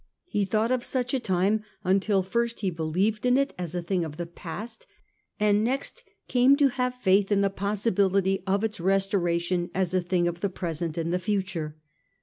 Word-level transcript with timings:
He 0.25 0.45
thought 0.45 0.71
of 0.71 0.83
such 0.83 1.13
a 1.13 1.19
time 1.19 1.61
until 1.83 2.23
first 2.23 2.61
he 2.61 2.71
believed 2.71 3.23
in 3.23 3.37
it 3.37 3.53
as 3.55 3.75
a 3.75 3.83
thing 3.83 4.03
of 4.03 4.17
the 4.17 4.25
past, 4.25 4.87
and 5.39 5.63
next 5.63 6.03
came 6.27 6.57
to 6.57 6.69
have 6.69 6.95
faith 6.95 7.31
in 7.31 7.41
the 7.41 7.51
possibility 7.51 8.41
of 8.47 8.63
its 8.63 8.79
restoration 8.79 9.69
as 9.75 9.93
a 9.93 10.01
thing 10.01 10.27
of 10.27 10.39
the 10.41 10.49
pre 10.49 10.73
sent 10.73 10.97
and 10.97 11.13
the 11.13 11.19
future. 11.19 11.75